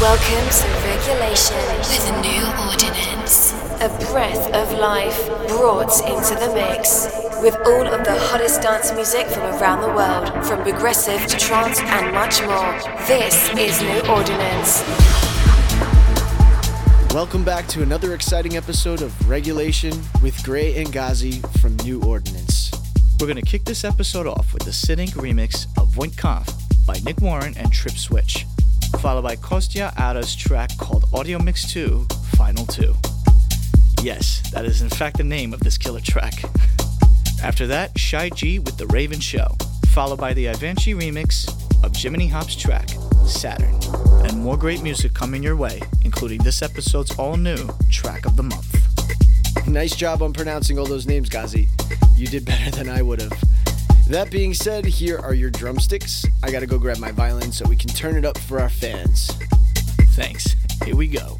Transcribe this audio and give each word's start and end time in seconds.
Welcome 0.00 0.48
to 0.48 0.68
Regulation 0.86 1.56
with 1.78 2.08
a 2.08 2.20
new 2.20 2.44
ordinance. 2.70 3.52
A 3.82 3.88
breath 4.12 4.54
of 4.54 4.78
life 4.78 5.26
brought 5.48 5.90
into 6.06 6.36
the 6.36 6.52
mix. 6.54 7.08
With 7.42 7.56
all 7.66 7.84
of 7.84 8.04
the 8.04 8.16
hottest 8.16 8.62
dance 8.62 8.92
music 8.92 9.26
from 9.26 9.42
around 9.60 9.80
the 9.80 9.88
world, 9.88 10.46
from 10.46 10.62
progressive 10.62 11.26
to 11.26 11.36
trance 11.36 11.80
and 11.80 12.14
much 12.14 12.40
more. 12.42 12.78
This 13.08 13.50
is 13.58 13.82
New 13.82 14.08
Ordinance. 14.08 14.84
Welcome 17.12 17.42
back 17.42 17.66
to 17.66 17.82
another 17.82 18.14
exciting 18.14 18.56
episode 18.56 19.02
of 19.02 19.28
Regulation 19.28 20.00
with 20.22 20.40
Gray 20.44 20.80
and 20.80 20.92
Gazi 20.92 21.44
from 21.58 21.74
New 21.78 22.00
Ordinance. 22.04 22.70
We're 23.18 23.26
going 23.26 23.34
to 23.34 23.50
kick 23.50 23.64
this 23.64 23.82
episode 23.82 24.28
off 24.28 24.54
with 24.54 24.62
the 24.62 24.70
Sidink 24.70 25.14
remix 25.14 25.66
of 25.76 25.96
Kampf 26.16 26.54
by 26.86 27.00
Nick 27.04 27.20
Warren 27.20 27.54
and 27.58 27.72
Tripswitch, 27.72 28.46
followed 29.00 29.22
by 29.22 29.36
Kostya 29.36 29.92
Outta's 29.96 30.34
track 30.34 30.76
called 30.76 31.04
Audio 31.14 31.38
Mix 31.38 31.70
2 31.72 32.04
Final 32.36 32.66
2. 32.66 32.94
Yes, 34.02 34.42
that 34.50 34.64
is 34.64 34.82
in 34.82 34.88
fact 34.88 35.18
the 35.18 35.24
name 35.24 35.54
of 35.54 35.60
this 35.60 35.78
killer 35.78 36.00
track. 36.00 36.34
After 37.42 37.68
that, 37.68 37.96
Shy 37.96 38.28
G 38.30 38.58
with 38.58 38.76
The 38.76 38.86
Raven 38.88 39.20
Show, 39.20 39.56
followed 39.88 40.18
by 40.18 40.34
the 40.34 40.46
Ivanchi 40.46 40.96
remix 40.96 41.48
of 41.84 41.94
Jiminy 41.94 42.26
Hop's 42.26 42.56
track, 42.56 42.88
Saturn. 43.24 43.78
And 44.24 44.42
more 44.42 44.56
great 44.56 44.82
music 44.82 45.14
coming 45.14 45.44
your 45.44 45.56
way, 45.56 45.80
including 46.04 46.42
this 46.42 46.60
episode's 46.60 47.16
all 47.18 47.36
new 47.36 47.68
track 47.90 48.26
of 48.26 48.36
the 48.36 48.42
month. 48.42 49.68
Nice 49.68 49.94
job 49.94 50.22
on 50.22 50.32
pronouncing 50.32 50.76
all 50.76 50.86
those 50.86 51.06
names, 51.06 51.28
Gazi. 51.30 51.68
You 52.16 52.26
did 52.26 52.44
better 52.44 52.72
than 52.72 52.88
I 52.88 53.02
would 53.02 53.20
have. 53.20 53.32
That 54.08 54.30
being 54.30 54.54
said, 54.54 54.86
here 54.86 55.18
are 55.18 55.34
your 55.34 55.50
drumsticks. 55.50 56.24
I 56.42 56.50
gotta 56.50 56.66
go 56.66 56.78
grab 56.78 56.96
my 56.96 57.12
violin 57.12 57.52
so 57.52 57.68
we 57.68 57.76
can 57.76 57.90
turn 57.90 58.16
it 58.16 58.24
up 58.24 58.38
for 58.38 58.58
our 58.58 58.70
fans. 58.70 59.30
Thanks. 60.14 60.56
Here 60.82 60.96
we 60.96 61.08
go. 61.08 61.36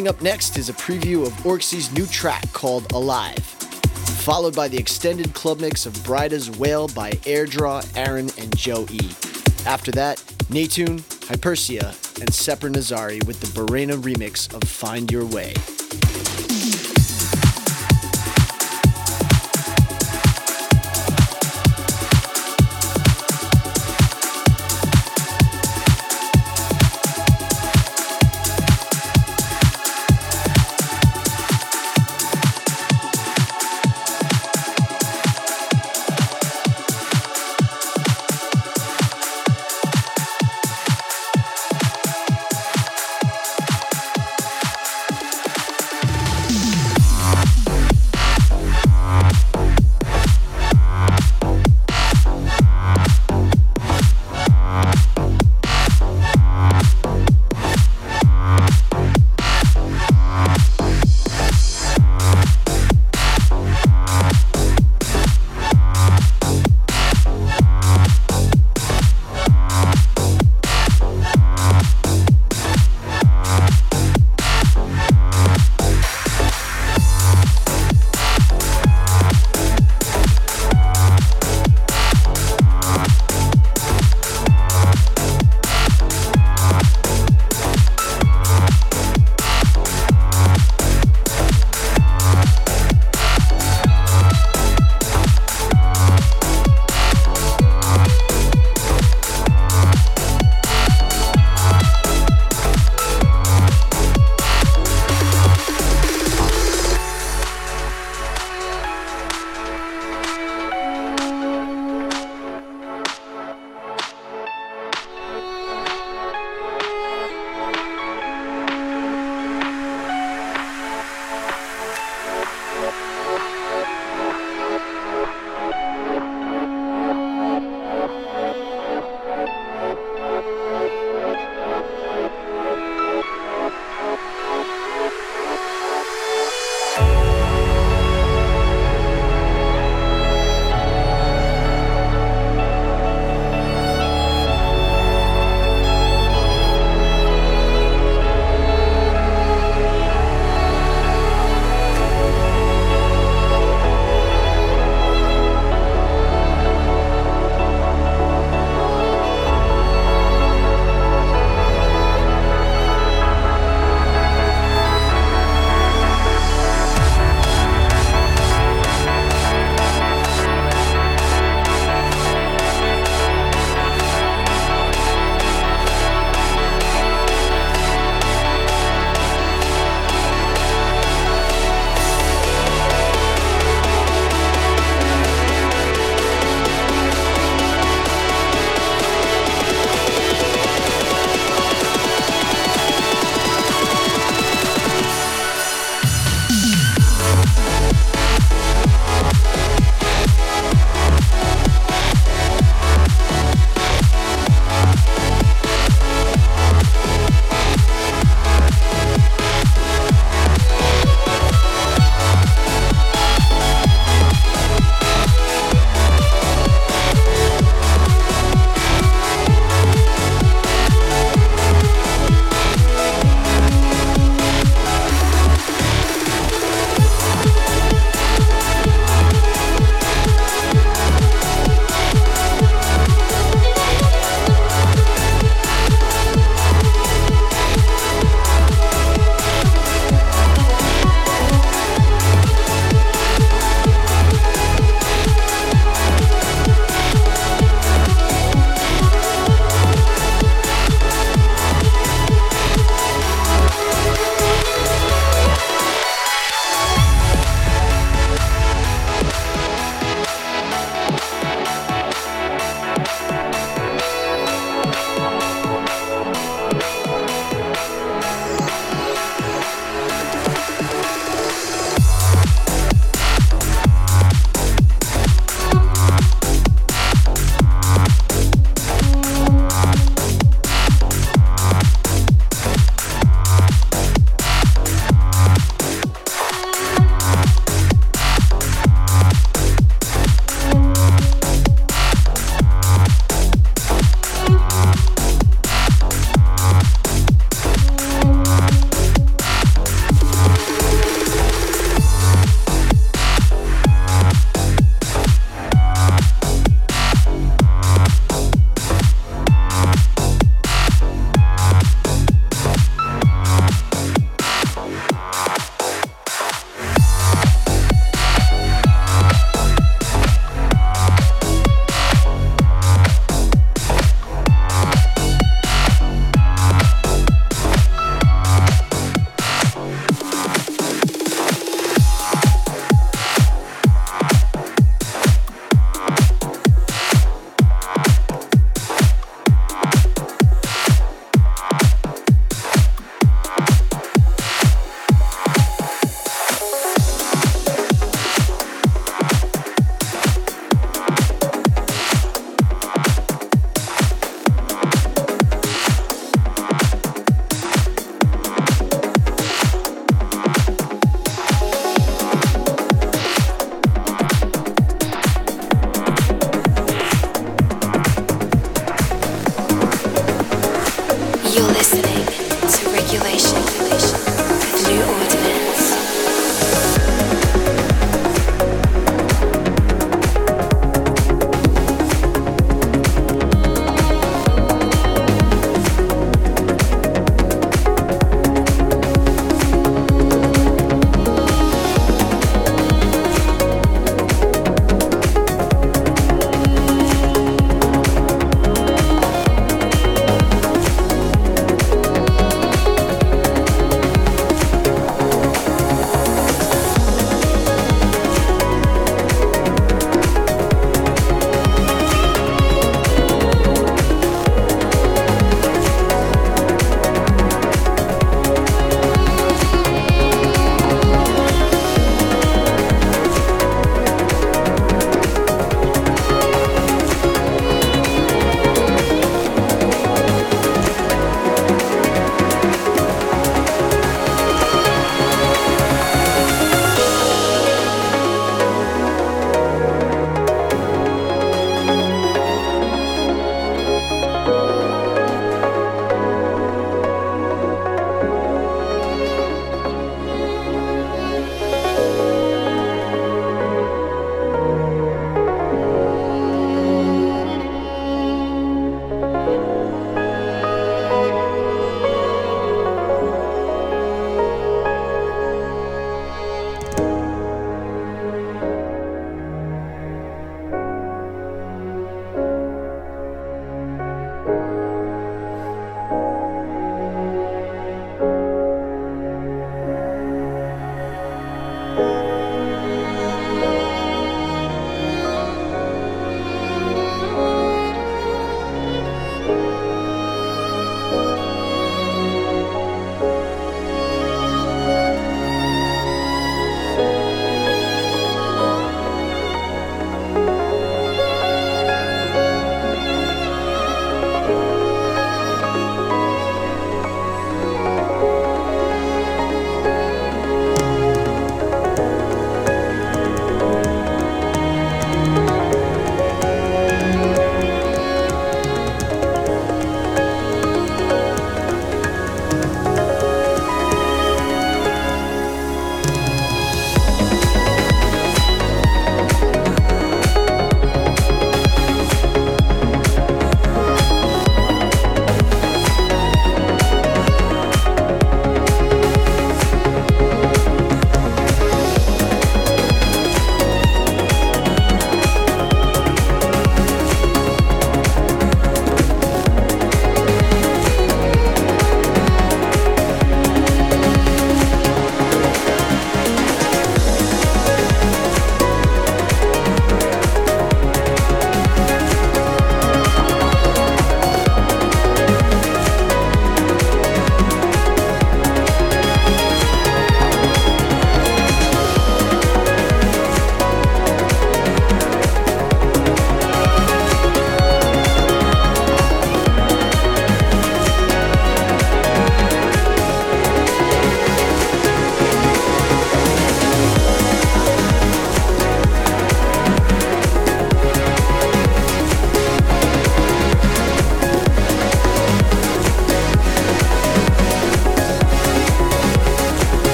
Coming 0.00 0.14
up 0.14 0.22
next 0.22 0.56
is 0.56 0.70
a 0.70 0.72
preview 0.72 1.26
of 1.26 1.32
Orxy's 1.44 1.92
new 1.92 2.06
track 2.06 2.50
called 2.54 2.90
Alive, 2.94 3.36
followed 4.24 4.56
by 4.56 4.66
the 4.66 4.78
extended 4.78 5.34
club 5.34 5.60
mix 5.60 5.84
of 5.84 5.92
Bryda's 5.92 6.50
Whale 6.50 6.88
by 6.88 7.10
Airdraw, 7.28 7.86
Aaron, 7.94 8.30
and 8.38 8.56
Joe 8.56 8.86
E. 8.90 9.10
After 9.66 9.90
that, 9.90 10.16
Natune, 10.48 11.00
Hypersia, 11.28 11.88
and 12.18 12.30
Sepehr 12.30 12.72
Nazari 12.72 13.22
with 13.26 13.40
the 13.40 13.48
Barena 13.48 14.00
remix 14.00 14.50
of 14.54 14.66
Find 14.66 15.12
Your 15.12 15.26
Way. 15.26 15.52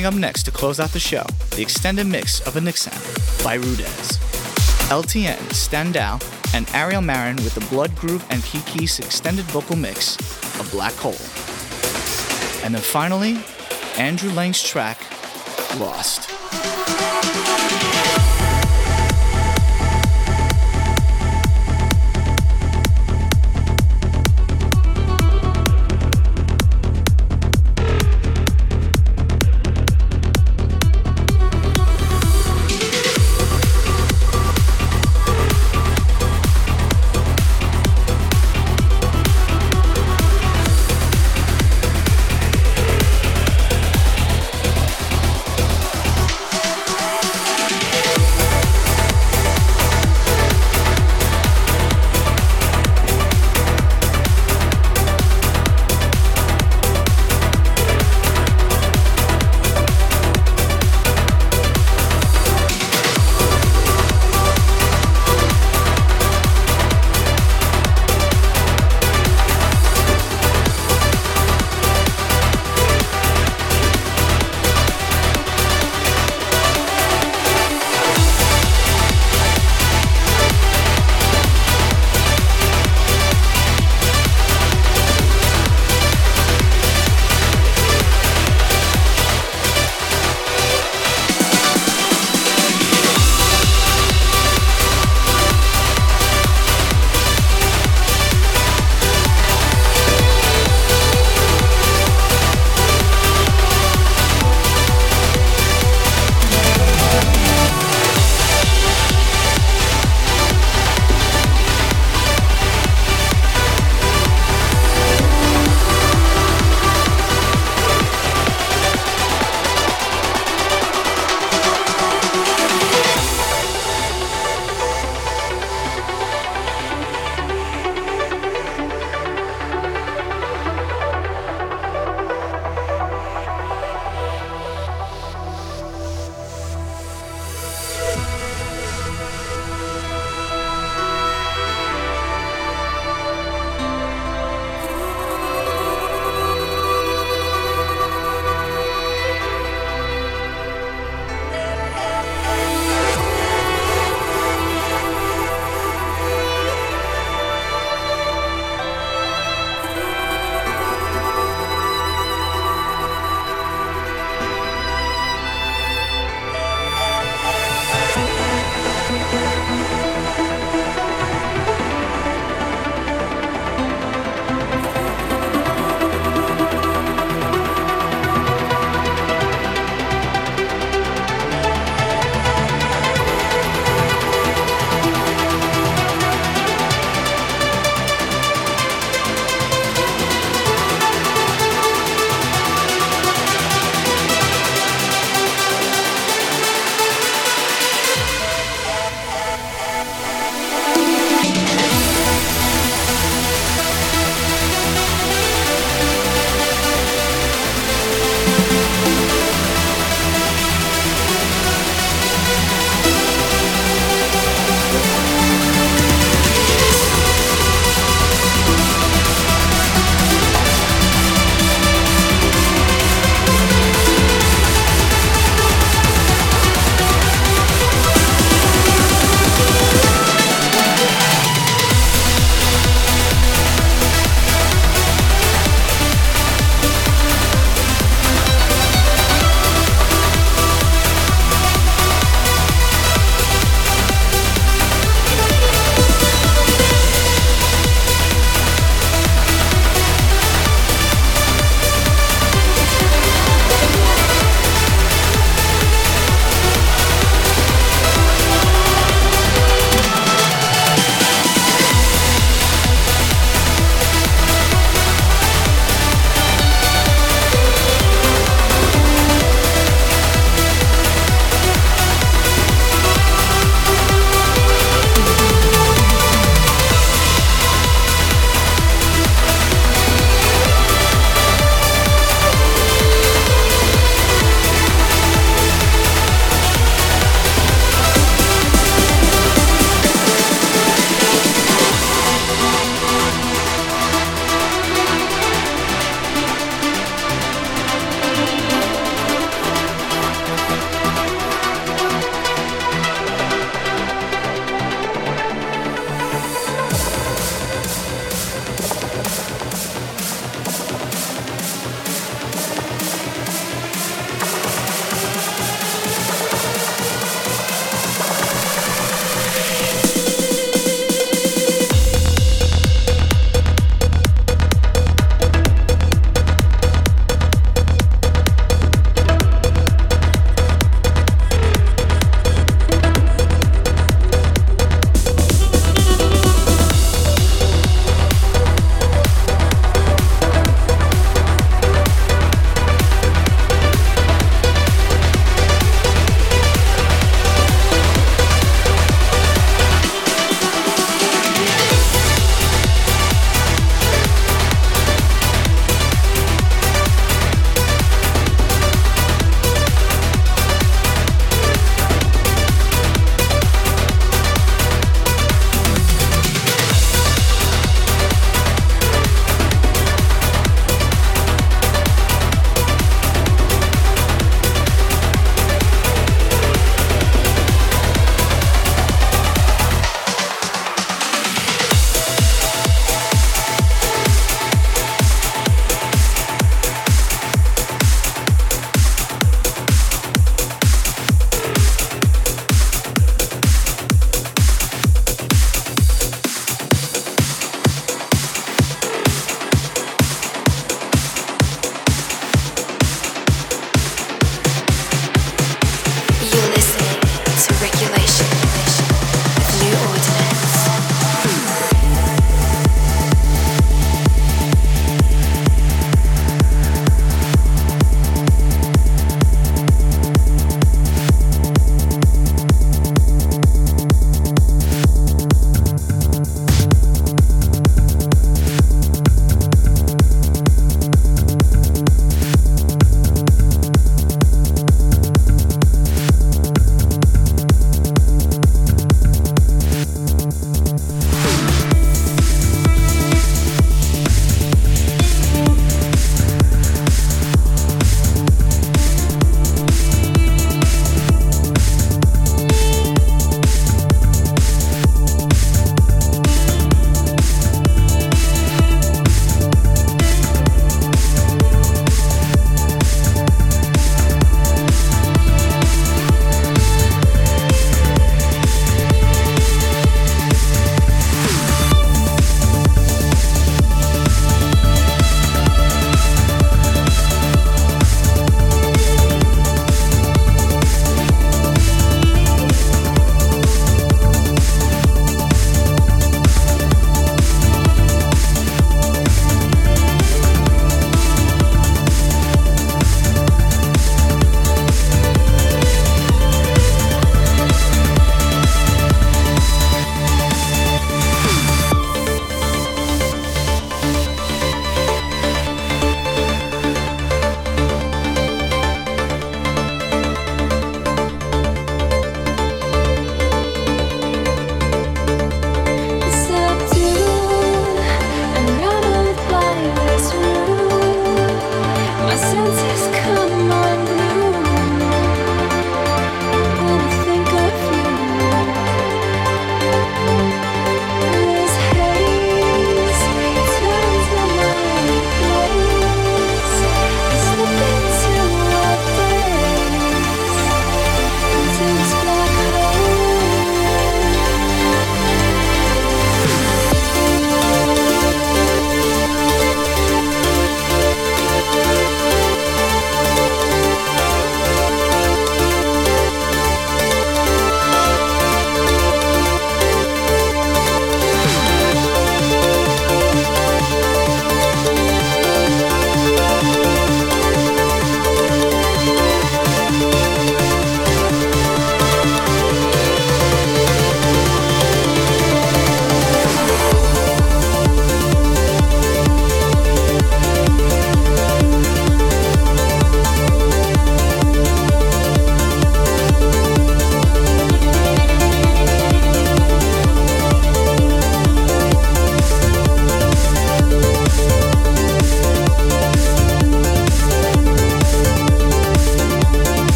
Coming 0.00 0.14
up 0.14 0.20
next 0.20 0.44
to 0.44 0.50
close 0.50 0.80
out 0.80 0.92
the 0.92 0.98
show, 0.98 1.24
the 1.50 1.60
extended 1.60 2.06
mix 2.06 2.40
of 2.46 2.56
a 2.56 2.72
sound 2.72 3.44
by 3.44 3.56
Rudez. 3.56 4.16
LTN, 4.88 5.36
Standout, 5.50 6.24
and 6.54 6.66
Ariel 6.74 7.02
Marin 7.02 7.36
with 7.36 7.54
the 7.54 7.60
Blood 7.66 7.94
Groove 7.96 8.24
and 8.30 8.42
Kiki's 8.42 8.98
extended 8.98 9.44
vocal 9.46 9.76
mix 9.76 10.16
of 10.58 10.70
Black 10.70 10.94
Hole. 10.94 11.20
And 12.64 12.74
then 12.74 12.80
finally, 12.80 13.44
Andrew 13.98 14.30
Lang's 14.30 14.62
track, 14.62 14.98
Lost. 15.78 16.29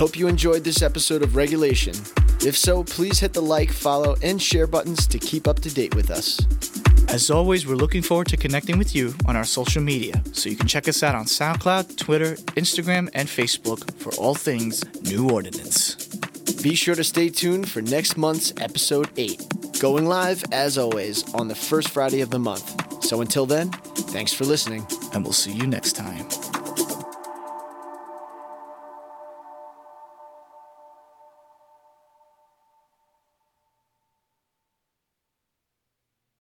Hope 0.00 0.16
you 0.16 0.28
enjoyed 0.28 0.64
this 0.64 0.80
episode 0.80 1.22
of 1.22 1.36
Regulation. 1.36 1.92
If 2.40 2.56
so, 2.56 2.82
please 2.82 3.20
hit 3.20 3.34
the 3.34 3.42
like, 3.42 3.70
follow, 3.70 4.16
and 4.22 4.40
share 4.40 4.66
buttons 4.66 5.06
to 5.06 5.18
keep 5.18 5.46
up 5.46 5.60
to 5.60 5.68
date 5.68 5.94
with 5.94 6.10
us. 6.10 6.40
As 7.10 7.30
always, 7.30 7.66
we're 7.66 7.74
looking 7.74 8.00
forward 8.00 8.28
to 8.28 8.38
connecting 8.38 8.78
with 8.78 8.94
you 8.94 9.12
on 9.26 9.36
our 9.36 9.44
social 9.44 9.82
media, 9.82 10.22
so 10.32 10.48
you 10.48 10.56
can 10.56 10.66
check 10.66 10.88
us 10.88 11.02
out 11.02 11.14
on 11.14 11.26
SoundCloud, 11.26 11.98
Twitter, 11.98 12.36
Instagram, 12.56 13.10
and 13.12 13.28
Facebook 13.28 13.92
for 14.00 14.14
all 14.14 14.34
things 14.34 14.82
New 15.02 15.28
Ordinance. 15.28 15.96
Be 16.62 16.74
sure 16.74 16.94
to 16.94 17.04
stay 17.04 17.28
tuned 17.28 17.68
for 17.70 17.82
next 17.82 18.16
month's 18.16 18.54
episode 18.56 19.10
8, 19.18 19.80
going 19.80 20.06
live, 20.06 20.42
as 20.50 20.78
always, 20.78 21.30
on 21.34 21.46
the 21.46 21.54
first 21.54 21.90
Friday 21.90 22.22
of 22.22 22.30
the 22.30 22.38
month. 22.38 23.04
So 23.04 23.20
until 23.20 23.44
then, 23.44 23.70
thanks 24.14 24.32
for 24.32 24.46
listening. 24.46 24.86
And 25.12 25.24
we'll 25.24 25.34
see 25.34 25.52
you 25.52 25.66
next 25.66 25.92
time. 25.92 26.26